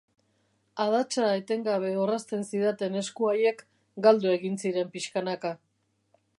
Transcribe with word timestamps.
Adatsa 0.85 1.27
etengabe 1.41 1.91
orrazten 2.05 2.47
zidaten 2.49 2.97
esku 3.03 3.29
haiek 3.33 3.63
galdu 4.07 4.35
egin 4.39 4.59
ziren 4.65 4.93
pixkanaka. 4.97 5.57